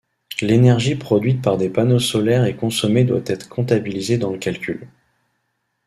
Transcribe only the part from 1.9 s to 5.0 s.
solaires et consommée doit être comptabilisée dans le calcul.